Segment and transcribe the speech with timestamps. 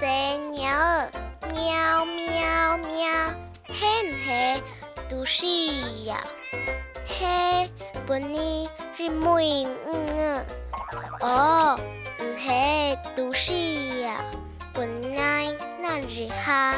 [0.00, 0.06] 些
[0.50, 1.10] 鸟儿
[1.52, 3.34] 喵喵喵，
[3.68, 4.62] 嘿唔嘿，
[5.08, 5.46] 都是
[6.04, 6.20] 呀，
[7.06, 7.70] 嘿，
[8.04, 10.44] 本呢是妹嗯
[11.20, 11.78] 哦，
[12.18, 13.54] 唔嘿，都是
[14.00, 14.20] 呀，
[14.72, 16.74] 本来那是哈。